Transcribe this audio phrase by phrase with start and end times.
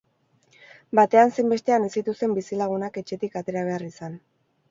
[0.99, 4.17] Batean zein bestean ez zituzten bizilagunak etxetik atera behar izan.